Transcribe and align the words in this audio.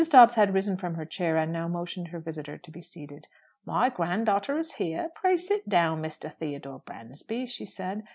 Dobbs 0.09 0.33
had 0.33 0.51
risen 0.55 0.77
from 0.77 0.95
her 0.95 1.05
chair, 1.05 1.37
and 1.37 1.51
now 1.53 1.67
motioned 1.67 2.07
her 2.07 2.17
visitor 2.19 2.57
to 2.57 2.71
be 2.71 2.81
seated. 2.81 3.27
"My 3.67 3.89
grand 3.89 4.25
daughter 4.25 4.57
is 4.57 4.73
here. 4.81 5.11
Pray 5.13 5.37
sit 5.37 5.69
down, 5.69 6.01
Mr. 6.01 6.33
Theodore 6.33 6.79
Bransby," 6.79 7.45
she 7.45 7.65
said. 7.65 8.01